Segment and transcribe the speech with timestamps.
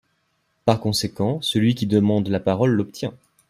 [0.65, 3.13] Par conséquent, celui qui demande la parole l’obtient.